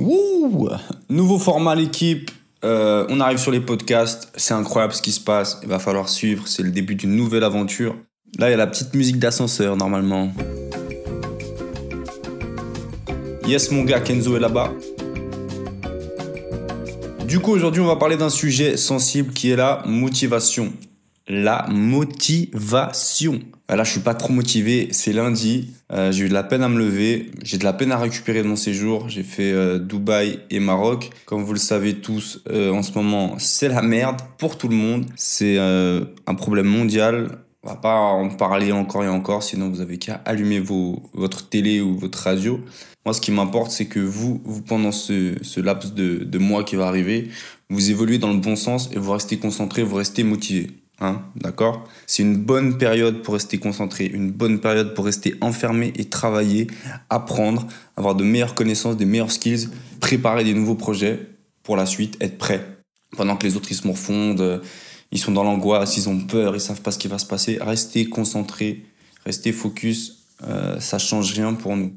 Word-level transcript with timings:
Wouh 0.00 0.70
Nouveau 1.10 1.38
format 1.38 1.74
l'équipe. 1.74 2.30
Euh, 2.64 3.04
on 3.10 3.20
arrive 3.20 3.36
sur 3.36 3.50
les 3.50 3.60
podcasts. 3.60 4.32
C'est 4.34 4.54
incroyable 4.54 4.94
ce 4.94 5.02
qui 5.02 5.12
se 5.12 5.20
passe. 5.20 5.58
Il 5.62 5.68
va 5.68 5.78
falloir 5.78 6.08
suivre. 6.08 6.48
C'est 6.48 6.62
le 6.62 6.70
début 6.70 6.94
d'une 6.94 7.14
nouvelle 7.14 7.44
aventure. 7.44 7.94
Là, 8.38 8.48
il 8.48 8.52
y 8.52 8.54
a 8.54 8.56
la 8.56 8.66
petite 8.66 8.94
musique 8.94 9.18
d'ascenseur 9.18 9.76
normalement. 9.76 10.32
Yes, 13.46 13.70
mon 13.70 13.82
gars, 13.82 14.00
Kenzo 14.00 14.36
est 14.36 14.40
là-bas. 14.40 14.72
Du 17.26 17.40
coup, 17.40 17.50
aujourd'hui, 17.52 17.82
on 17.82 17.86
va 17.86 17.96
parler 17.96 18.16
d'un 18.16 18.30
sujet 18.30 18.78
sensible 18.78 19.34
qui 19.34 19.50
est 19.50 19.56
la 19.56 19.82
motivation. 19.84 20.72
La 21.32 21.64
motivation. 21.70 23.38
Ah, 23.68 23.76
là, 23.76 23.84
je 23.84 23.92
suis 23.92 24.00
pas 24.00 24.14
trop 24.14 24.32
motivé. 24.32 24.88
C'est 24.90 25.12
lundi. 25.12 25.70
Euh, 25.92 26.10
j'ai 26.10 26.24
eu 26.24 26.28
de 26.28 26.34
la 26.34 26.42
peine 26.42 26.64
à 26.64 26.68
me 26.68 26.76
lever. 26.76 27.30
J'ai 27.44 27.56
de 27.56 27.62
la 27.62 27.72
peine 27.72 27.92
à 27.92 27.98
récupérer 27.98 28.42
de 28.42 28.48
mon 28.48 28.56
séjour. 28.56 29.08
J'ai 29.08 29.22
fait 29.22 29.52
euh, 29.52 29.78
Dubaï 29.78 30.40
et 30.50 30.58
Maroc. 30.58 31.10
Comme 31.26 31.44
vous 31.44 31.52
le 31.52 31.60
savez 31.60 31.94
tous, 31.94 32.42
euh, 32.50 32.72
en 32.72 32.82
ce 32.82 32.90
moment, 32.94 33.36
c'est 33.38 33.68
la 33.68 33.80
merde 33.80 34.20
pour 34.38 34.58
tout 34.58 34.66
le 34.66 34.74
monde. 34.74 35.06
C'est 35.14 35.56
un 35.56 36.34
problème 36.34 36.66
mondial. 36.66 37.38
On 37.62 37.68
va 37.68 37.76
pas 37.76 37.94
en 37.94 38.30
parler 38.30 38.72
encore 38.72 39.04
et 39.04 39.08
encore, 39.08 39.44
sinon 39.44 39.68
vous 39.68 39.80
avez 39.80 39.98
qu'à 39.98 40.20
allumer 40.24 40.58
votre 40.58 41.48
télé 41.48 41.80
ou 41.80 41.96
votre 41.96 42.18
radio. 42.18 42.58
Moi, 43.06 43.14
ce 43.14 43.20
qui 43.20 43.30
m'importe, 43.30 43.70
c'est 43.70 43.86
que 43.86 44.00
vous, 44.00 44.42
pendant 44.66 44.90
ce, 44.90 45.36
ce 45.42 45.60
laps 45.60 45.94
de, 45.94 46.24
de 46.24 46.38
mois 46.38 46.64
qui 46.64 46.74
va 46.74 46.88
arriver, 46.88 47.28
vous 47.68 47.92
évoluez 47.92 48.18
dans 48.18 48.32
le 48.32 48.40
bon 48.40 48.56
sens 48.56 48.90
et 48.92 48.98
vous 48.98 49.12
restez 49.12 49.36
concentré, 49.36 49.84
vous 49.84 49.94
restez 49.94 50.24
motivé. 50.24 50.70
Hein, 51.02 51.22
d'accord? 51.34 51.88
C'est 52.06 52.22
une 52.22 52.36
bonne 52.36 52.76
période 52.76 53.22
pour 53.22 53.32
rester 53.34 53.56
concentré, 53.58 54.04
une 54.04 54.30
bonne 54.30 54.60
période 54.60 54.94
pour 54.94 55.06
rester 55.06 55.34
enfermé 55.40 55.94
et 55.96 56.04
travailler, 56.04 56.66
apprendre, 57.08 57.66
avoir 57.96 58.14
de 58.14 58.22
meilleures 58.22 58.54
connaissances, 58.54 58.98
des 58.98 59.06
meilleures 59.06 59.32
skills, 59.32 59.68
préparer 60.00 60.44
des 60.44 60.52
nouveaux 60.52 60.74
projets 60.74 61.26
pour 61.62 61.76
la 61.76 61.86
suite, 61.86 62.18
être 62.20 62.36
prêt. 62.36 62.66
Pendant 63.16 63.36
que 63.36 63.46
les 63.46 63.56
autres 63.56 63.68
ils 63.70 63.76
se 63.76 63.86
morfondent, 63.86 64.60
ils 65.10 65.18
sont 65.18 65.32
dans 65.32 65.42
l'angoisse, 65.42 65.96
ils 65.96 66.08
ont 66.08 66.20
peur, 66.20 66.54
ils 66.54 66.60
savent 66.60 66.82
pas 66.82 66.90
ce 66.90 66.98
qui 66.98 67.08
va 67.08 67.18
se 67.18 67.26
passer. 67.26 67.58
Restez 67.60 68.04
concentré, 68.06 68.84
restez 69.24 69.52
focus, 69.52 70.26
euh, 70.46 70.78
ça 70.80 70.98
change 70.98 71.32
rien 71.32 71.54
pour 71.54 71.76
nous. 71.76 71.94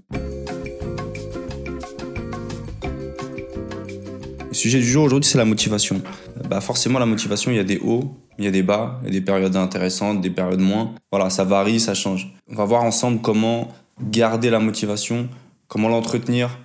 Le 4.48 4.54
sujet 4.54 4.80
du 4.80 4.88
jour 4.88 5.04
aujourd'hui, 5.04 5.30
c'est 5.30 5.38
la 5.38 5.46
motivation. 5.46 6.02
Bah 6.50 6.62
forcément, 6.62 7.00
la 7.00 7.06
motivation, 7.06 7.52
il 7.52 7.58
y 7.58 7.60
a 7.60 7.64
des 7.64 7.80
hauts, 7.80 8.16
il 8.38 8.46
y 8.46 8.48
a 8.48 8.52
des 8.52 8.64
bas, 8.64 9.00
il 9.02 9.08
y 9.08 9.10
a 9.10 9.20
des 9.20 9.26
périodes 9.26 9.56
intéressantes, 9.56 10.22
des 10.22 10.30
périodes 10.30 10.60
moins. 10.60 10.94
Voilà, 11.12 11.30
ça 11.30 11.44
varie, 11.44 11.80
ça 11.80 11.94
change. 11.94 12.34
On 12.50 12.56
va 12.56 12.66
voir 12.66 12.84
ensemble 12.84 13.22
comment 13.22 13.70
garder 14.02 14.50
la 14.50 14.60
motivation, 14.60 15.30
comment 15.68 15.90
l'entretenir. 15.90 16.58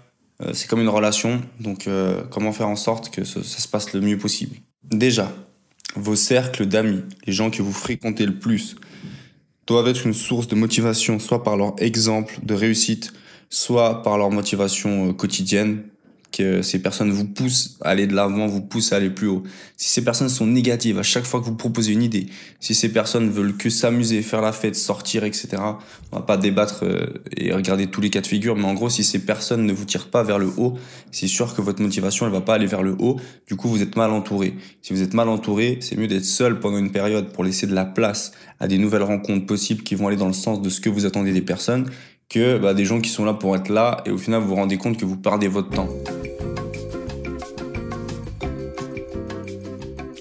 Euh, 0.43 0.53
c'est 0.55 0.69
comme 0.69 0.81
une 0.81 0.89
relation, 0.89 1.41
donc 1.61 1.87
euh, 1.87 2.23
comment 2.31 2.53
faire 2.53 2.69
en 2.69 2.77
sorte 2.77 3.11
que 3.11 3.25
ça, 3.25 3.43
se 3.43 3.69
passe 3.69 3.93
le 3.93 4.01
mieux 4.01 4.19
possible. 4.19 4.57
Déjà, 4.85 5.33
vos 5.97 6.17
cercles 6.17 6.67
d'amis, 6.67 7.03
les 7.27 7.33
gens 7.33 7.51
que 7.51 7.63
vous 7.63 7.73
fréquentez 7.73 8.25
le 8.25 8.39
plus, 8.39 8.77
doivent 9.67 9.89
être 9.89 10.07
une 10.07 10.15
source 10.15 10.49
de 10.49 10.55
motivation, 10.55 11.19
soit 11.19 11.43
par 11.43 11.57
leur 11.57 11.75
exemple 11.79 12.39
de 12.43 12.55
réussite, 12.55 13.13
soit 13.51 14.03
par 14.03 14.17
leur 14.17 14.31
motivation 14.31 15.09
euh, 15.09 15.13
quotidienne, 15.13 15.83
que 16.33 16.63
ces 16.63 16.81
personnes 16.81 17.11
vous 17.11 17.25
poussent 17.25 17.79
à 17.83 17.91
aller 17.91 18.07
de 18.07 18.15
l'avant, 18.15 18.47
vous 18.47 18.61
poussent 18.61 18.93
à 18.93 18.97
aller 18.97 19.11
plus 19.11 19.29
haut. 19.29 19.43
Si 19.77 19.89
ces 19.89 20.05
personnes 20.05 20.29
sont 20.29 20.47
négatives 20.47 20.99
à 20.99 21.03
chaque 21.03 21.25
fois 21.25 21.41
que 21.41 21.47
vous 21.47 21.55
proposez 21.55 21.93
une 21.93 22.03
idée, 22.03 22.27
si 22.61 22.75
ces 22.75 22.91
personnes 22.93 23.31
veulent 23.31 23.57
que 23.57 23.71
s'amuser, 23.71 24.23
faire 24.23 24.41
la 24.41 24.53
fête, 24.53 24.77
sortir, 24.77 25.25
etc., 25.25 25.49
on 26.13 26.17
va 26.17 26.23
pas 26.23 26.37
débattre 26.37 26.85
euh, 26.85 27.07
et 27.37 27.53
regarder 27.53 27.87
tous 27.87 28.01
les 28.01 28.11
cas 28.11 28.21
de 28.21 28.27
figure, 28.27 28.57
mais 28.57 28.65
en 28.65 28.75
gros, 28.75 28.91
si 28.91 29.05
ces 29.05 29.21
personnes 29.21 29.65
ne 29.65 29.73
vous 29.73 29.85
tirent 29.85 30.11
pas 30.11 30.23
vers 30.23 30.39
le 30.39 30.51
haut, 30.57 30.75
c'est 31.11 31.27
sûr 31.27 31.55
que 31.55 31.63
votre 31.63 31.83
motivation, 31.83 32.27
elle 32.27 32.33
va 32.33 32.41
pas 32.41 32.55
aller 32.55 32.67
vers 32.67 32.83
le 32.83 32.95
haut. 32.99 33.19
Du 33.47 33.57
coup, 33.57 33.69
vous 33.69 33.83
êtes 33.83 33.97
mal 33.97 34.11
entouré. 34.11 34.55
Si 34.83 34.93
vous 34.93 35.03
êtes 35.03 35.15
mal 35.15 35.29
entouré, 35.29 35.79
c'est 35.81 35.97
mieux 35.97 36.09
d'être 36.09 36.25
seul 36.25 36.61
pendant 36.61 36.79
une 36.79 36.93
période 36.93 37.33
pour 37.33 37.45
laisser 37.45 37.67
de 37.67 37.75
la 37.75 37.85
place 37.85 38.33
à 38.61 38.69
des 38.69 38.79
nouvelles 38.79 39.03
rencontres 39.03 39.47
possibles 39.47 39.83
qui 39.83 39.95
vont 39.95 40.09
aller 40.09 40.17
dans 40.17 40.27
le 40.27 40.33
sens 40.33 40.61
de 40.61 40.69
ce 40.69 40.81
que 40.81 40.91
vous 40.91 41.07
attendez 41.07 41.33
des 41.33 41.43
personnes 41.43 41.87
que 42.29 42.59
bah, 42.59 42.75
des 42.75 42.85
gens 42.85 43.01
qui 43.01 43.09
sont 43.09 43.25
là 43.25 43.35
pour 43.35 43.57
être 43.57 43.69
là 43.69 44.03
et 44.05 44.11
au 44.11 44.19
final 44.19 44.43
vous 44.43 44.49
vous 44.49 44.55
rendez 44.57 44.77
compte 44.77 44.99
que 44.99 45.05
vous 45.05 45.17
perdez 45.17 45.49
votre 45.49 45.71
temps. 45.71 45.89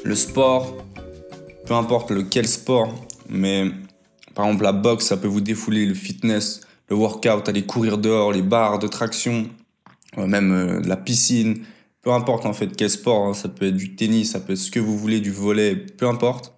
Le 0.04 0.16
sport, 0.16 0.78
peu 1.66 1.74
importe 1.74 2.12
lequel 2.12 2.48
sport, 2.48 2.94
mais 3.28 3.66
par 4.34 4.46
exemple 4.46 4.64
la 4.64 4.72
boxe, 4.72 5.06
ça 5.06 5.18
peut 5.18 5.28
vous 5.28 5.42
défouler, 5.42 5.86
le 5.86 5.94
fitness, 5.94 6.62
le 6.90 6.96
workout, 6.96 7.50
aller 7.50 7.64
courir 7.64 7.98
dehors, 7.98 8.32
les 8.32 8.42
barres 8.42 8.80
de 8.80 8.88
traction, 8.88 9.50
euh, 10.18 10.28
même 10.28 10.52
euh, 10.54 10.82
la 10.86 10.96
piscine, 10.96 11.66
peu 12.02 12.14
importe 12.14 12.46
en 12.46 12.54
fait 12.54 12.74
quel 12.78 12.90
sport, 12.90 13.28
hein, 13.28 13.34
ça 13.34 13.50
peut 13.50 13.68
être 13.68 13.76
du 13.76 13.98
tennis, 13.98 14.32
ça 14.32 14.40
peut 14.40 14.54
être 14.54 14.60
ce 14.60 14.72
que 14.72 14.80
vous 14.80 14.98
voulez, 14.98 15.20
du 15.20 15.32
volet, 15.32 15.76
peu 15.76 16.08
importe. 16.08 16.54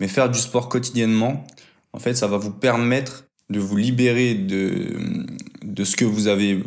Mais 0.00 0.08
faire 0.08 0.28
du 0.28 0.40
sport 0.40 0.68
quotidiennement, 0.68 1.46
en 1.92 2.00
fait, 2.00 2.14
ça 2.14 2.26
va 2.26 2.36
vous 2.36 2.50
permettre 2.50 3.27
de 3.50 3.60
vous 3.60 3.76
libérer 3.76 4.34
de, 4.34 4.96
de 5.64 5.84
ce 5.84 5.96
que 5.96 6.04
vous 6.04 6.28
avez 6.28 6.62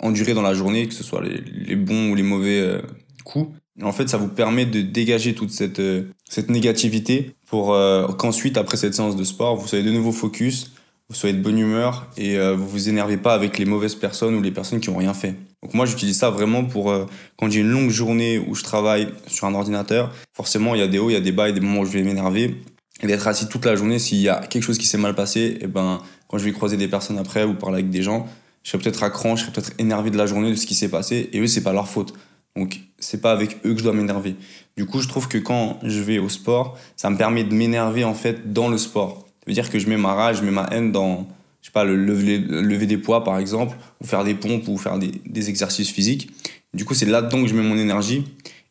enduré 0.00 0.34
dans 0.34 0.42
la 0.42 0.54
journée, 0.54 0.86
que 0.86 0.94
ce 0.94 1.04
soit 1.04 1.22
les, 1.22 1.76
bons 1.76 2.10
ou 2.10 2.14
les 2.14 2.22
mauvais 2.22 2.60
euh, 2.60 2.80
coups. 3.24 3.50
En 3.82 3.92
fait, 3.92 4.08
ça 4.08 4.16
vous 4.16 4.28
permet 4.28 4.66
de 4.66 4.80
dégager 4.80 5.34
toute 5.34 5.50
cette, 5.50 5.80
euh, 5.80 6.04
cette 6.28 6.50
négativité 6.50 7.34
pour 7.46 7.74
euh, 7.74 8.06
qu'ensuite, 8.08 8.56
après 8.56 8.76
cette 8.76 8.94
séance 8.94 9.16
de 9.16 9.24
sport, 9.24 9.56
vous 9.56 9.68
soyez 9.68 9.84
de 9.84 9.90
nouveau 9.90 10.12
focus, 10.12 10.72
vous 11.08 11.14
soyez 11.14 11.36
de 11.36 11.42
bonne 11.42 11.58
humeur 11.58 12.10
et 12.16 12.36
vous 12.36 12.66
vous 12.66 12.88
énervez 12.88 13.16
pas 13.16 13.32
avec 13.32 13.58
les 13.58 13.64
mauvaises 13.64 13.94
personnes 13.94 14.34
ou 14.34 14.42
les 14.42 14.50
personnes 14.50 14.80
qui 14.80 14.88
ont 14.88 14.96
rien 14.96 15.14
fait. 15.14 15.36
Donc 15.62 15.72
moi, 15.72 15.86
j'utilise 15.86 16.18
ça 16.18 16.30
vraiment 16.30 16.64
pour 16.64 16.92
quand 17.36 17.48
j'ai 17.48 17.60
une 17.60 17.70
longue 17.70 17.90
journée 17.90 18.40
où 18.40 18.56
je 18.56 18.64
travaille 18.64 19.06
sur 19.28 19.46
un 19.46 19.54
ordinateur. 19.54 20.12
Forcément, 20.32 20.74
il 20.74 20.80
y 20.80 20.82
a 20.82 20.88
des 20.88 20.98
hauts, 20.98 21.08
il 21.08 21.12
y 21.12 21.16
a 21.16 21.20
des 21.20 21.30
bas, 21.30 21.46
il 21.46 21.54
y 21.54 21.56
a 21.56 21.60
des 21.60 21.64
moments 21.64 21.82
où 21.82 21.84
je 21.84 21.92
vais 21.92 22.02
m'énerver 22.02 22.56
et 23.02 23.06
d'être 23.06 23.28
assis 23.28 23.48
toute 23.48 23.64
la 23.64 23.76
journée. 23.76 23.98
S'il 23.98 24.18
y 24.18 24.28
a 24.28 24.40
quelque 24.40 24.62
chose 24.62 24.78
qui 24.78 24.86
s'est 24.86 24.98
mal 24.98 25.14
passé, 25.14 25.40
et 25.40 25.58
eh 25.62 25.66
ben 25.66 26.00
quand 26.28 26.38
je 26.38 26.44
vais 26.44 26.52
croiser 26.52 26.76
des 26.76 26.88
personnes 26.88 27.18
après 27.18 27.44
ou 27.44 27.54
parler 27.54 27.78
avec 27.78 27.90
des 27.90 28.02
gens, 28.02 28.26
je 28.62 28.70
serai 28.70 28.82
peut-être 28.82 29.04
à 29.04 29.12
je 29.12 29.42
serai 29.42 29.52
peut-être 29.52 29.72
énervé 29.78 30.10
de 30.10 30.18
la 30.18 30.26
journée, 30.26 30.50
de 30.50 30.56
ce 30.56 30.66
qui 30.66 30.74
s'est 30.74 30.88
passé, 30.88 31.30
et 31.32 31.38
eux, 31.38 31.46
c'est 31.46 31.62
pas 31.62 31.72
leur 31.72 31.88
faute. 31.88 32.14
Donc, 32.56 32.80
c'est 32.98 33.20
pas 33.20 33.30
avec 33.30 33.58
eux 33.64 33.72
que 33.74 33.78
je 33.78 33.84
dois 33.84 33.92
m'énerver. 33.92 34.34
Du 34.76 34.86
coup, 34.86 35.00
je 35.00 35.08
trouve 35.08 35.28
que 35.28 35.38
quand 35.38 35.78
je 35.84 36.00
vais 36.00 36.18
au 36.18 36.28
sport, 36.28 36.76
ça 36.96 37.08
me 37.10 37.16
permet 37.16 37.44
de 37.44 37.54
m'énerver, 37.54 38.02
en 38.02 38.14
fait, 38.14 38.52
dans 38.52 38.68
le 38.68 38.76
sport. 38.76 39.26
Ça 39.40 39.44
veut 39.46 39.52
dire 39.52 39.70
que 39.70 39.78
je 39.78 39.88
mets 39.88 39.96
ma 39.96 40.14
rage, 40.14 40.38
je 40.38 40.42
mets 40.42 40.50
ma 40.50 40.64
haine 40.72 40.90
dans, 40.90 41.28
je 41.62 41.66
sais 41.68 41.72
pas, 41.72 41.84
le 41.84 41.94
lever, 41.94 42.86
des 42.86 42.98
poids, 42.98 43.22
par 43.22 43.38
exemple, 43.38 43.76
ou 44.02 44.06
faire 44.06 44.24
des 44.24 44.34
pompes, 44.34 44.66
ou 44.66 44.78
faire 44.78 44.98
des, 44.98 45.12
des 45.26 45.48
exercices 45.48 45.90
physiques. 45.90 46.30
Du 46.74 46.84
coup, 46.84 46.94
c'est 46.94 47.06
là-dedans 47.06 47.42
que 47.42 47.48
je 47.48 47.54
mets 47.54 47.62
mon 47.62 47.78
énergie. 47.78 48.24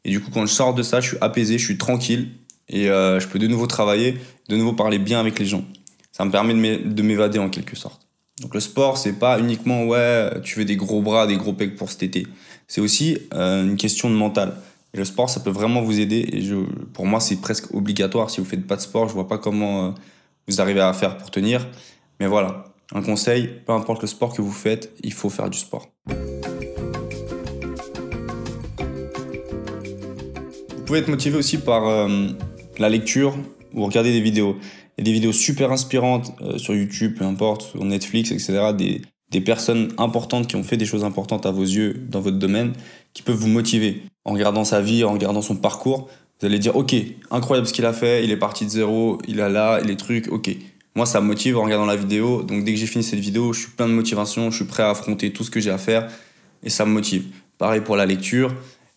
Et 0.04 0.10
du 0.10 0.20
coup, 0.20 0.30
quand 0.30 0.46
je 0.46 0.52
sors 0.52 0.74
de 0.74 0.84
ça, 0.84 1.00
je 1.00 1.08
suis 1.10 1.18
apaisé, 1.22 1.58
je 1.58 1.64
suis 1.64 1.78
tranquille, 1.78 2.32
et 2.68 2.90
euh, 2.90 3.20
je 3.20 3.28
peux 3.28 3.40
de 3.40 3.48
nouveau 3.48 3.68
travailler, 3.68 4.18
de 4.50 4.58
nouveau 4.58 4.74
parler 4.74 5.00
bien 5.00 5.20
avec 5.20 5.40
les 5.40 5.46
gens 5.46 5.64
ça 6.16 6.24
me 6.24 6.32
permet 6.32 6.54
de 6.78 7.02
m'évader 7.02 7.40
en 7.40 7.50
quelque 7.50 7.76
sorte. 7.76 8.08
Donc 8.42 8.54
le 8.54 8.62
sport, 8.62 8.98
c'est 8.98 9.20
pas 9.20 9.38
uniquement 9.38 9.84
ouais, 9.84 10.30
tu 10.44 10.58
veux 10.58 10.64
des 10.64 10.78
gros 10.78 11.02
bras, 11.02 11.28
des 11.28 11.36
gros 11.36 11.52
pecs 11.52 11.76
pour 11.76 11.90
cet 11.90 12.04
été. 12.04 12.26
C'est 12.70 12.80
aussi 12.80 13.18
euh, 13.34 13.66
une 13.66 13.76
question 13.76 14.10
de 14.10 14.16
mental. 14.16 14.54
Et 14.94 14.98
le 14.98 15.04
sport, 15.04 15.30
ça 15.30 15.42
peut 15.42 15.50
vraiment 15.50 15.82
vous 15.82 16.00
aider. 16.00 16.26
Et 16.32 16.42
je, 16.42 16.56
pour 16.94 17.06
moi, 17.06 17.20
c'est 17.20 17.42
presque 17.42 17.76
obligatoire. 17.76 18.30
Si 18.30 18.40
vous 18.40 18.48
faites 18.48 18.66
pas 18.66 18.78
de 18.78 18.82
sport, 18.82 19.10
je 19.10 19.14
vois 19.14 19.28
pas 19.28 19.38
comment 19.38 19.88
euh, 19.88 19.92
vous 20.48 20.62
arrivez 20.62 20.80
à 20.80 20.94
faire 20.94 21.18
pour 21.18 21.32
tenir. 21.32 21.68
Mais 22.22 22.28
voilà, 22.28 22.64
un 22.94 23.02
conseil, 23.02 23.50
peu 23.66 23.74
importe 23.74 24.02
le 24.02 24.08
sport 24.08 24.34
que 24.34 24.42
vous 24.42 24.54
faites, 24.54 24.94
il 25.04 25.12
faut 25.12 25.30
faire 25.30 25.50
du 25.50 25.58
sport. 25.58 25.90
Vous 30.78 30.84
pouvez 30.86 31.00
être 31.00 31.10
motivé 31.10 31.38
aussi 31.38 31.58
par 31.58 31.86
euh, 31.90 32.28
la 32.78 32.88
lecture 32.88 33.36
ou 33.74 33.84
regarder 33.84 34.14
des 34.14 34.22
vidéos. 34.22 34.56
Il 34.98 35.04
des 35.04 35.12
vidéos 35.12 35.34
super 35.34 35.72
inspirantes 35.72 36.32
euh, 36.42 36.58
sur 36.58 36.74
YouTube, 36.74 37.16
peu 37.18 37.26
importe, 37.26 37.64
sur 37.64 37.84
Netflix, 37.84 38.32
etc. 38.32 38.72
Des, 38.78 39.02
des 39.30 39.42
personnes 39.42 39.90
importantes 39.98 40.48
qui 40.48 40.56
ont 40.56 40.64
fait 40.64 40.78
des 40.78 40.86
choses 40.86 41.04
importantes 41.04 41.46
à 41.46 41.52
vos 41.52 41.64
yeux 41.64 42.06
dans 42.10 42.22
votre 42.22 42.38
domaine, 42.38 42.74
qui 43.14 43.22
peuvent 43.22 43.36
vous 43.36 43.48
motiver. 43.48 44.04
En 44.24 44.34
regardant 44.34 44.64
sa 44.64 44.82
vie, 44.82 45.04
en 45.04 45.12
regardant 45.12 45.42
son 45.42 45.56
parcours, 45.56 46.08
vous 46.40 46.46
allez 46.46 46.60
dire, 46.60 46.76
ok, 46.76 46.96
incroyable 47.32 47.68
ce 47.68 47.74
qu'il 47.74 47.86
a 47.86 47.94
fait, 47.94 48.24
il 48.24 48.32
est 48.32 48.38
parti 48.38 48.66
de 48.66 48.70
zéro, 48.70 49.20
il 49.28 49.42
a 49.42 49.50
là, 49.50 49.80
les 49.82 49.98
trucs, 49.98 50.32
ok. 50.32 50.50
Moi, 50.96 51.06
ça 51.06 51.20
me 51.20 51.28
motive 51.28 51.58
en 51.58 51.64
regardant 51.64 51.86
la 51.86 51.98
vidéo. 51.98 52.44
Donc, 52.44 52.64
dès 52.64 52.74
que 52.74 52.80
j'ai 52.80 52.88
fini 52.88 53.04
cette 53.04 53.20
vidéo, 53.20 53.52
je 53.52 53.62
suis 53.62 53.72
plein 53.72 53.88
de 53.88 53.94
motivation, 53.94 54.50
je 54.50 54.56
suis 54.56 54.66
prêt 54.66 54.84
à 54.84 54.92
affronter 54.92 55.34
tout 55.34 55.44
ce 55.44 55.52
que 55.52 55.60
j'ai 55.60 55.72
à 55.72 55.78
faire 55.78 56.10
et 56.64 56.70
ça 56.70 56.86
me 56.86 56.92
motive. 56.92 57.26
Pareil 57.58 57.82
pour 57.82 57.98
la 57.98 58.06
lecture. 58.06 58.54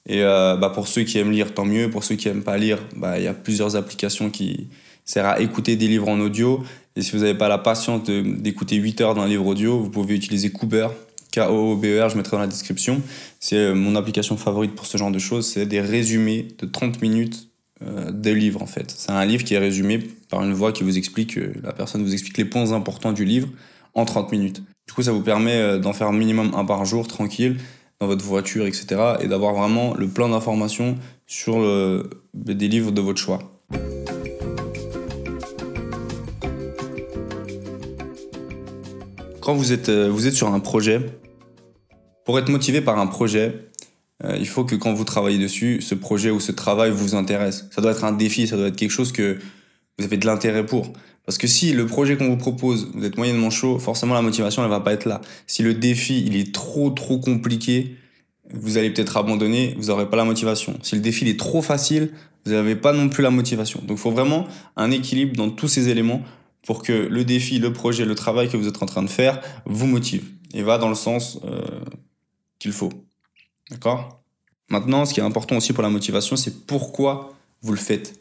Et 0.06 0.22
euh, 0.22 0.56
bah, 0.56 0.70
pour 0.70 0.88
ceux 0.88 1.02
qui 1.02 1.18
aiment 1.18 1.32
lire, 1.32 1.54
tant 1.54 1.64
mieux. 1.64 1.90
Pour 1.90 2.04
ceux 2.04 2.14
qui 2.14 2.28
aiment 2.28 2.44
pas 2.44 2.56
lire, 2.56 2.78
bah, 2.96 3.18
il 3.18 3.24
y 3.24 3.26
a 3.26 3.34
plusieurs 3.34 3.76
applications 3.76 4.30
qui, 4.30 4.68
sert 5.08 5.26
à 5.26 5.40
écouter 5.40 5.74
des 5.74 5.88
livres 5.88 6.08
en 6.08 6.20
audio. 6.20 6.62
Et 6.94 7.02
si 7.02 7.12
vous 7.12 7.18
n'avez 7.18 7.34
pas 7.34 7.48
la 7.48 7.58
patience 7.58 8.04
d'écouter 8.04 8.76
8 8.76 9.00
heures 9.00 9.14
d'un 9.14 9.26
livre 9.26 9.46
audio, 9.46 9.80
vous 9.80 9.88
pouvez 9.88 10.14
utiliser 10.14 10.50
Cooper, 10.50 10.88
K-O-O-B-E-R, 11.32 12.10
je 12.10 12.16
mettrai 12.16 12.36
dans 12.36 12.42
la 12.42 12.46
description. 12.46 13.00
C'est 13.40 13.56
euh, 13.56 13.74
mon 13.74 13.96
application 13.96 14.36
favorite 14.36 14.74
pour 14.74 14.86
ce 14.86 14.98
genre 14.98 15.10
de 15.10 15.18
choses. 15.18 15.46
C'est 15.46 15.64
des 15.64 15.80
résumés 15.80 16.48
de 16.58 16.66
30 16.66 17.00
minutes 17.00 17.48
euh, 17.82 18.10
de 18.10 18.30
livres 18.30 18.62
en 18.62 18.66
fait. 18.66 18.94
C'est 18.96 19.10
un 19.10 19.24
livre 19.24 19.44
qui 19.44 19.54
est 19.54 19.58
résumé 19.58 19.98
par 20.28 20.44
une 20.44 20.52
voix 20.52 20.72
qui 20.72 20.84
vous 20.84 20.98
explique, 20.98 21.38
euh, 21.38 21.54
la 21.62 21.72
personne 21.72 22.02
vous 22.02 22.12
explique 22.12 22.36
les 22.36 22.44
points 22.44 22.72
importants 22.72 23.12
du 23.12 23.24
livre 23.24 23.48
en 23.94 24.04
30 24.04 24.30
minutes. 24.32 24.62
Du 24.86 24.92
coup, 24.92 25.02
ça 25.02 25.12
vous 25.12 25.22
permet 25.22 25.78
d'en 25.78 25.92
faire 25.92 26.12
minimum 26.12 26.52
un 26.54 26.64
par 26.64 26.84
jour, 26.84 27.06
tranquille, 27.08 27.56
dans 28.00 28.06
votre 28.06 28.24
voiture, 28.24 28.66
etc. 28.66 28.86
Et 29.20 29.28
d'avoir 29.28 29.54
vraiment 29.54 29.94
le 29.94 30.08
plein 30.08 30.28
d'informations 30.28 30.96
sur 31.26 31.58
le, 31.58 32.08
des 32.32 32.68
livres 32.68 32.90
de 32.90 33.00
votre 33.00 33.18
choix. 33.18 33.38
Quand 39.48 39.54
vous 39.54 39.72
êtes, 39.72 39.88
euh, 39.88 40.10
vous 40.10 40.26
êtes 40.26 40.34
sur 40.34 40.52
un 40.52 40.60
projet, 40.60 41.00
pour 42.26 42.38
être 42.38 42.50
motivé 42.50 42.82
par 42.82 42.98
un 42.98 43.06
projet, 43.06 43.70
euh, 44.22 44.36
il 44.38 44.46
faut 44.46 44.64
que 44.64 44.74
quand 44.74 44.92
vous 44.92 45.04
travaillez 45.04 45.38
dessus, 45.38 45.80
ce 45.80 45.94
projet 45.94 46.30
ou 46.30 46.38
ce 46.38 46.52
travail 46.52 46.90
vous 46.90 47.14
intéresse. 47.14 47.66
Ça 47.70 47.80
doit 47.80 47.92
être 47.92 48.04
un 48.04 48.12
défi, 48.12 48.46
ça 48.46 48.58
doit 48.58 48.66
être 48.66 48.76
quelque 48.76 48.90
chose 48.90 49.10
que 49.10 49.38
vous 49.98 50.04
avez 50.04 50.18
de 50.18 50.26
l'intérêt 50.26 50.66
pour. 50.66 50.92
Parce 51.24 51.38
que 51.38 51.46
si 51.46 51.72
le 51.72 51.86
projet 51.86 52.18
qu'on 52.18 52.28
vous 52.28 52.36
propose, 52.36 52.90
vous 52.92 53.06
êtes 53.06 53.16
moyennement 53.16 53.48
chaud, 53.48 53.78
forcément 53.78 54.12
la 54.12 54.20
motivation 54.20 54.62
elle 54.62 54.68
va 54.68 54.80
pas 54.80 54.92
être 54.92 55.06
là. 55.06 55.22
Si 55.46 55.62
le 55.62 55.72
défi 55.72 56.22
il 56.26 56.36
est 56.36 56.54
trop 56.54 56.90
trop 56.90 57.18
compliqué, 57.18 57.96
vous 58.52 58.76
allez 58.76 58.90
peut-être 58.90 59.16
abandonner, 59.16 59.74
vous 59.78 59.86
n'aurez 59.86 60.10
pas 60.10 60.18
la 60.18 60.26
motivation. 60.26 60.78
Si 60.82 60.94
le 60.94 61.00
défi 61.00 61.24
il 61.24 61.30
est 61.30 61.40
trop 61.40 61.62
facile, 61.62 62.10
vous 62.44 62.52
n'avez 62.52 62.76
pas 62.76 62.92
non 62.92 63.08
plus 63.08 63.22
la 63.22 63.30
motivation. 63.30 63.80
Donc 63.80 63.96
il 63.96 64.00
faut 64.02 64.10
vraiment 64.10 64.46
un 64.76 64.90
équilibre 64.90 65.36
dans 65.36 65.48
tous 65.48 65.68
ces 65.68 65.88
éléments 65.88 66.22
pour 66.68 66.82
que 66.82 66.92
le 66.92 67.24
défi, 67.24 67.58
le 67.58 67.72
projet, 67.72 68.04
le 68.04 68.14
travail 68.14 68.50
que 68.50 68.58
vous 68.58 68.68
êtes 68.68 68.82
en 68.82 68.84
train 68.84 69.02
de 69.02 69.08
faire 69.08 69.40
vous 69.64 69.86
motive 69.86 70.26
et 70.52 70.62
va 70.62 70.76
dans 70.76 70.90
le 70.90 70.94
sens 70.94 71.40
euh, 71.44 71.62
qu'il 72.58 72.72
faut. 72.72 72.92
D'accord? 73.70 74.20
Maintenant, 74.68 75.06
ce 75.06 75.14
qui 75.14 75.20
est 75.20 75.22
important 75.22 75.56
aussi 75.56 75.72
pour 75.72 75.82
la 75.82 75.88
motivation, 75.88 76.36
c'est 76.36 76.66
pourquoi 76.66 77.32
vous 77.62 77.72
le 77.72 77.78
faites. 77.78 78.20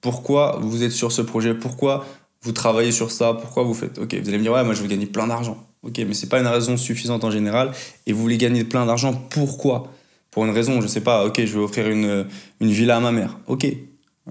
Pourquoi 0.00 0.58
vous 0.62 0.84
êtes 0.84 0.92
sur 0.92 1.12
ce 1.12 1.20
projet? 1.20 1.52
Pourquoi 1.52 2.06
vous 2.40 2.52
travaillez 2.52 2.92
sur 2.92 3.10
ça? 3.10 3.34
Pourquoi 3.34 3.62
vous 3.62 3.74
faites? 3.74 3.98
Ok, 3.98 4.14
vous 4.14 4.26
allez 4.26 4.38
me 4.38 4.42
dire, 4.42 4.52
ouais, 4.52 4.64
moi 4.64 4.72
je 4.72 4.80
veux 4.80 4.88
gagner 4.88 5.04
plein 5.04 5.26
d'argent. 5.26 5.58
Ok, 5.82 5.98
mais 5.98 6.14
c'est 6.14 6.30
pas 6.30 6.40
une 6.40 6.46
raison 6.46 6.78
suffisante 6.78 7.24
en 7.24 7.30
général. 7.30 7.72
Et 8.06 8.14
vous 8.14 8.22
voulez 8.22 8.38
gagner 8.38 8.64
plein 8.64 8.86
d'argent, 8.86 9.12
pourquoi? 9.12 9.92
Pour 10.30 10.46
une 10.46 10.52
raison, 10.52 10.80
je 10.80 10.86
sais 10.86 11.02
pas, 11.02 11.26
ok, 11.26 11.44
je 11.44 11.58
vais 11.58 11.62
offrir 11.62 11.90
une, 11.90 12.26
une 12.58 12.70
villa 12.70 12.96
à 12.96 13.00
ma 13.00 13.12
mère. 13.12 13.38
Ok, 13.48 13.66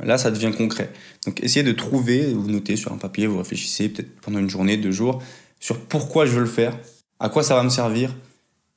là 0.01 0.17
ça 0.17 0.31
devient 0.31 0.51
concret. 0.55 0.91
Donc 1.25 1.43
essayez 1.43 1.63
de 1.63 1.71
trouver, 1.71 2.33
vous 2.33 2.49
notez 2.49 2.75
sur 2.75 2.91
un 2.91 2.97
papier, 2.97 3.27
vous 3.27 3.37
réfléchissez 3.37 3.89
peut-être 3.89 4.19
pendant 4.21 4.39
une 4.39 4.49
journée, 4.49 4.77
deux 4.77 4.91
jours, 4.91 5.21
sur 5.59 5.79
pourquoi 5.79 6.25
je 6.25 6.31
veux 6.31 6.41
le 6.41 6.45
faire, 6.45 6.77
à 7.19 7.29
quoi 7.29 7.43
ça 7.43 7.55
va 7.55 7.63
me 7.63 7.69
servir, 7.69 8.13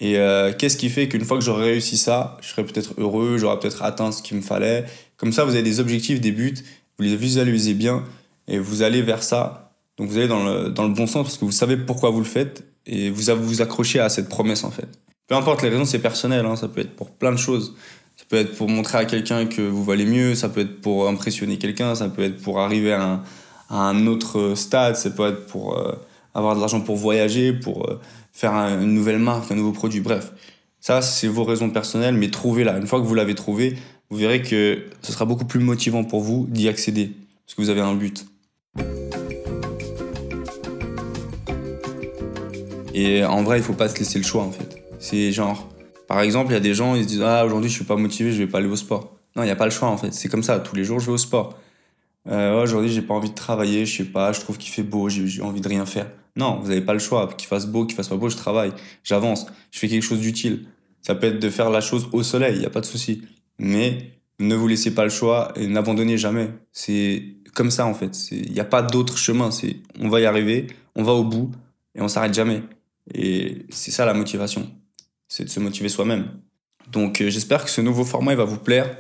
et 0.01 0.19
euh, 0.19 0.53
qu'est-ce 0.53 0.77
qui 0.77 0.91
fait 0.91 1.09
qu'une 1.09 1.25
fois 1.25 1.39
que 1.39 1.45
j'aurai 1.45 1.65
réussi 1.65 1.97
ça, 1.97 2.37
je 2.41 2.49
serai 2.49 2.65
peut-être 2.65 2.95
heureux, 2.99 3.39
j'aurai 3.39 3.59
peut-être 3.59 3.83
atteint 3.83 4.13
ce 4.13 4.23
qu'il 4.23 4.37
me 4.37 4.43
fallait. 4.43 4.85
Comme 5.17 5.33
ça, 5.33 5.45
vous 5.45 5.53
avez 5.53 5.63
des 5.63 5.81
objectifs, 5.81 6.21
des 6.21 6.33
buts, 6.33 6.55
vous 6.99 7.05
les 7.05 7.17
visualisez 7.17 7.75
bien 7.75 8.05
et 8.49 8.59
vous 8.59 8.83
allez 8.83 9.03
vers 9.03 9.23
ça. 9.23 9.73
Donc 9.97 10.09
vous 10.09 10.19
allez 10.19 10.29
dans 10.29 10.45
le, 10.45 10.71
dans 10.71 10.87
le 10.87 10.93
bon 10.93 11.07
sens 11.07 11.25
parce 11.25 11.39
que 11.39 11.45
vous 11.45 11.53
savez 11.53 11.77
pourquoi 11.77 12.11
vous 12.11 12.19
le 12.19 12.25
faites 12.27 12.65
et 12.87 13.11
vous 13.11 13.35
vous 13.41 13.63
accrochez 13.63 14.01
à 14.01 14.09
cette 14.09 14.29
promesse 14.29 14.65
en 14.65 14.71
fait. 14.71 14.89
Peu 15.27 15.37
importe 15.37 15.63
les 15.63 15.71
raisons, 15.71 15.85
c'est 15.85 16.01
personnel, 16.01 16.45
hein, 16.45 16.57
ça 16.57 16.69
peut 16.69 16.81
être 16.81 16.95
pour 16.97 17.11
plein 17.11 17.33
de 17.33 17.39
choses. 17.39 17.75
Peut 18.35 18.41
être 18.41 18.57
pour 18.57 18.69
montrer 18.69 18.99
à 18.99 19.05
quelqu'un 19.05 19.47
que 19.47 19.63
vous 19.63 19.85
valez 19.85 20.07
mieux, 20.07 20.35
ça 20.35 20.49
peut 20.49 20.63
être 20.63 20.81
pour 20.81 21.07
impressionner 21.07 21.57
quelqu'un, 21.57 21.95
ça 21.95 22.09
peut 22.09 22.25
être 22.25 22.43
pour 22.43 22.59
arriver 22.59 22.93
à 22.93 23.23
un, 23.71 24.07
autre 24.09 24.55
stade, 24.57 24.97
ça 24.97 25.11
peut 25.11 25.29
être 25.29 25.47
pour 25.47 25.79
euh, 25.79 25.93
avoir 26.35 26.57
de 26.57 26.59
l'argent 26.59 26.81
pour 26.81 26.97
voyager, 26.97 27.53
pour 27.53 27.89
euh, 27.89 28.01
faire 28.33 28.53
une 28.53 28.93
nouvelle 28.93 29.21
marque, 29.21 29.53
un 29.53 29.55
nouveau 29.55 29.71
produit, 29.71 30.01
bref. 30.01 30.33
Ça, 30.81 31.01
c'est 31.01 31.29
vos 31.29 31.45
raisons 31.45 31.71
personnelles, 31.71 32.17
mais 32.17 32.29
trouvez-la. 32.29 32.77
Une 32.79 32.89
fois 32.89 33.01
que 33.01 33.07
vous 33.07 33.15
l'avez 33.15 33.37
trouvé, 33.37 33.77
vous 34.11 34.17
verrez 34.17 34.43
que 34.43 34.83
ce 35.03 35.13
sera 35.13 35.27
beaucoup 35.27 35.45
plus 35.45 35.61
motivant 35.61 36.03
pour 36.03 36.21
vous 36.21 36.49
d'y 36.49 36.69
accéder, 36.69 37.13
parce 37.47 37.55
que 37.55 37.63
vous 37.63 37.71
avez 37.71 37.83
un 37.83 37.95
but. 37.95 38.27
Et 42.95 43.25
en 43.25 43.45
vrai, 43.45 43.59
il 43.59 43.63
faut 43.63 43.75
pas 43.75 43.89
se 43.89 43.97
laisser 43.97 44.19
le 44.19 44.25
choix, 44.25 44.43
en 44.43 44.51
fait. 44.51 44.83
C'est 44.99 45.31
genre, 45.31 45.69
par 46.07 46.21
exemple, 46.21 46.51
il 46.51 46.55
y 46.55 46.57
a 46.57 46.61
des 46.61 46.75
gens, 46.75 46.95
ils 46.95 47.05
se 47.05 47.09
disent 47.09 47.23
Ah, 47.23 47.45
aujourd'hui, 47.45 47.71
je 47.71 47.75
suis 47.75 47.85
pas 47.85 47.97
motivé, 47.97 48.33
je 48.33 48.39
vais 48.39 48.47
pas 48.47 48.59
aller 48.59 48.69
au 48.69 48.77
sport. 48.77 49.17
Non, 49.37 49.43
il 49.43 49.47
n'y 49.47 49.53
a 49.53 49.57
pas 49.57 49.65
le 49.65 49.71
choix, 49.71 49.89
en 49.89 49.97
fait. 49.97 50.13
C'est 50.13 50.29
comme 50.29 50.43
ça. 50.43 50.59
Tous 50.61 50.77
les 50.77 50.85
jours, 50.85 51.01
je 51.01 51.07
vais 51.07 51.13
au 51.13 51.19
sport. 51.19 51.59
Euh, 52.29 52.63
aujourd'hui, 52.63 52.91
j'ai 52.91 53.03
pas 53.03 53.15
envie 53.15 53.31
de 53.31 53.35
travailler, 53.35 53.85
je 53.85 53.99
sais 53.99 54.05
pas, 54.05 54.33
je 54.33 54.41
trouve 54.41 54.57
qu'il 54.57 54.73
fait 54.73 54.83
beau, 54.83 55.09
j'ai 55.09 55.43
envie 55.43 55.61
de 55.61 55.69
rien 55.69 55.85
faire. 55.85 56.11
Non, 56.37 56.59
vous 56.61 56.69
n'avez 56.69 56.81
pas 56.81 56.95
le 56.95 56.99
choix. 56.99 57.29
Qu'il 57.37 57.49
fasse 57.49 57.67
beau, 57.67 57.85
qu'il 57.85 57.95
fasse 57.95 58.09
pas 58.09 58.17
beau, 58.17 58.29
je 58.29 58.37
travaille, 58.37 58.73
j'avance, 59.03 59.47
je 59.71 59.79
fais 59.79 59.89
quelque 59.89 60.03
chose 60.03 60.21
d'utile. 60.21 60.67
Ça 61.03 61.15
peut 61.15 61.27
être 61.27 61.39
de 61.39 61.51
faire 61.51 61.71
la 61.71 61.81
chose 61.81 62.09
au 62.13 62.23
soleil, 62.23 62.55
il 62.55 62.61
n'y 62.61 62.67
a 62.67 62.71
pas 62.71 62.81
de 62.81 62.87
souci. 62.87 63.23
Mais 63.59 64.11
ne 64.41 64.55
vous 64.55 64.67
laissez 64.67 64.95
pas 64.95 65.05
le 65.05 65.11
choix 65.11 65.53
et 65.57 65.67
n'abandonnez 65.67 66.17
jamais. 66.19 66.49
C'est 66.73 67.25
comme 67.55 67.71
ça 67.71 67.87
en 67.87 67.95
fait. 67.95 68.31
Il 68.33 68.53
n'y 68.53 68.61
a 68.61 68.65
pas 68.65 68.83
d'autre 68.83 69.19
chemin. 69.19 69.51
On 70.01 70.09
va 70.09 70.21
y 70.21 70.27
arriver, 70.27 70.67
on 70.97 71.03
va 71.03 71.13
au 71.13 71.25
bout 71.25 71.53
et 71.95 72.01
on 72.01 72.09
s'arrête 72.09 72.35
jamais. 72.35 72.63
Et 73.13 73.67
c'est 73.69 73.91
ça 73.91 74.07
la 74.07 74.15
motivation. 74.15 74.71
C'est 75.37 75.43
de 75.43 75.51
se 75.51 75.59
motiver 75.59 75.89
soi-même. 75.89 76.29
Donc 76.93 77.21
euh, 77.21 77.29
j'espère 77.29 77.65
que 77.65 77.71
ce 77.71 77.81
nouveau 77.81 78.05
format 78.05 78.35
il 78.35 78.37
va 78.37 78.45
vous 78.45 78.57
plaire. 78.57 78.97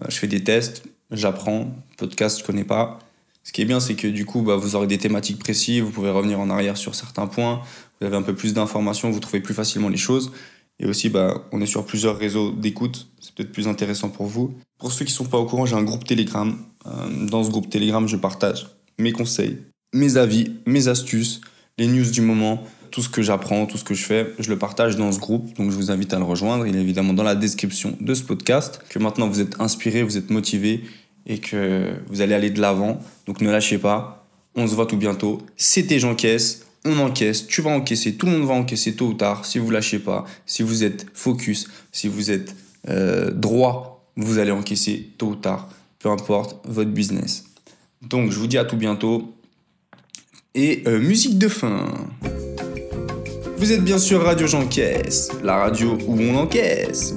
Euh, 0.00 0.06
je 0.08 0.16
fais 0.16 0.26
des 0.26 0.42
tests, 0.42 0.82
j'apprends. 1.10 1.76
Podcast, 1.98 2.38
je 2.38 2.44
connais 2.44 2.64
pas. 2.64 3.00
Ce 3.42 3.52
qui 3.52 3.60
est 3.60 3.66
bien, 3.66 3.80
c'est 3.80 3.94
que 3.94 4.08
du 4.08 4.24
coup, 4.24 4.40
bah, 4.40 4.56
vous 4.56 4.76
aurez 4.76 4.86
des 4.86 4.96
thématiques 4.96 5.38
précises, 5.38 5.82
vous 5.82 5.90
pouvez 5.90 6.08
revenir 6.08 6.40
en 6.40 6.48
arrière 6.48 6.78
sur 6.78 6.94
certains 6.94 7.26
points, 7.26 7.60
vous 8.00 8.06
avez 8.06 8.16
un 8.16 8.22
peu 8.22 8.34
plus 8.34 8.54
d'informations, 8.54 9.10
vous 9.10 9.20
trouvez 9.20 9.40
plus 9.40 9.52
facilement 9.52 9.90
les 9.90 9.98
choses. 9.98 10.32
Et 10.80 10.86
aussi, 10.86 11.10
bah, 11.10 11.44
on 11.52 11.60
est 11.60 11.66
sur 11.66 11.84
plusieurs 11.84 12.16
réseaux 12.16 12.52
d'écoute, 12.52 13.08
c'est 13.20 13.34
peut-être 13.34 13.52
plus 13.52 13.68
intéressant 13.68 14.08
pour 14.08 14.24
vous. 14.24 14.54
Pour 14.78 14.90
ceux 14.90 15.04
qui 15.04 15.12
ne 15.12 15.16
sont 15.16 15.26
pas 15.26 15.36
au 15.36 15.44
courant, 15.44 15.66
j'ai 15.66 15.76
un 15.76 15.82
groupe 15.82 16.04
Telegram. 16.04 16.56
Euh, 16.86 17.26
dans 17.26 17.44
ce 17.44 17.50
groupe 17.50 17.68
Telegram, 17.68 18.08
je 18.08 18.16
partage 18.16 18.68
mes 18.98 19.12
conseils, 19.12 19.58
mes 19.92 20.16
avis, 20.16 20.50
mes 20.64 20.88
astuces, 20.88 21.42
les 21.76 21.88
news 21.88 22.10
du 22.10 22.22
moment, 22.22 22.64
tout 22.94 23.02
ce 23.02 23.08
que 23.08 23.22
j'apprends, 23.22 23.66
tout 23.66 23.76
ce 23.76 23.82
que 23.82 23.92
je 23.92 24.04
fais, 24.04 24.32
je 24.38 24.48
le 24.48 24.56
partage 24.56 24.94
dans 24.94 25.10
ce 25.10 25.18
groupe. 25.18 25.52
Donc 25.56 25.72
je 25.72 25.74
vous 25.74 25.90
invite 25.90 26.14
à 26.14 26.18
le 26.18 26.24
rejoindre. 26.24 26.64
Il 26.64 26.76
est 26.76 26.80
évidemment 26.80 27.12
dans 27.12 27.24
la 27.24 27.34
description 27.34 27.96
de 28.00 28.14
ce 28.14 28.22
podcast. 28.22 28.80
Que 28.88 29.00
maintenant 29.00 29.26
vous 29.26 29.40
êtes 29.40 29.60
inspiré, 29.60 30.04
vous 30.04 30.16
êtes 30.16 30.30
motivé 30.30 30.84
et 31.26 31.38
que 31.38 31.92
vous 32.06 32.20
allez 32.20 32.34
aller 32.34 32.50
de 32.50 32.60
l'avant. 32.60 33.00
Donc 33.26 33.40
ne 33.40 33.50
lâchez 33.50 33.78
pas. 33.78 34.28
On 34.54 34.68
se 34.68 34.76
voit 34.76 34.86
tout 34.86 34.96
bientôt. 34.96 35.42
C'était 35.56 35.98
j'encaisse. 35.98 36.66
On 36.84 36.96
encaisse, 37.00 37.48
tu 37.48 37.62
vas 37.62 37.70
encaisser, 37.70 38.14
tout 38.14 38.26
le 38.26 38.32
monde 38.32 38.46
va 38.46 38.54
encaisser 38.54 38.94
tôt 38.94 39.06
ou 39.06 39.14
tard. 39.14 39.44
Si 39.44 39.58
vous 39.58 39.70
lâchez 39.72 39.98
pas, 39.98 40.24
si 40.46 40.62
vous 40.62 40.84
êtes 40.84 41.06
focus, 41.14 41.66
si 41.90 42.06
vous 42.06 42.30
êtes 42.30 42.54
euh, 42.88 43.32
droit, 43.32 44.06
vous 44.16 44.38
allez 44.38 44.52
encaisser 44.52 45.10
tôt 45.18 45.30
ou 45.30 45.34
tard, 45.34 45.68
peu 45.98 46.10
importe 46.10 46.64
votre 46.64 46.90
business. 46.90 47.46
Donc 48.02 48.30
je 48.30 48.38
vous 48.38 48.46
dis 48.46 48.58
à 48.58 48.64
tout 48.64 48.76
bientôt. 48.76 49.34
Et 50.54 50.84
euh, 50.86 51.00
musique 51.00 51.38
de 51.38 51.48
fin. 51.48 51.88
Vous 53.56 53.72
êtes 53.72 53.84
bien 53.84 53.98
sûr 53.98 54.22
Radio 54.22 54.46
J'encaisse, 54.46 55.30
la 55.42 55.56
radio 55.56 55.96
où 56.06 56.20
on 56.20 56.36
encaisse. 56.36 57.14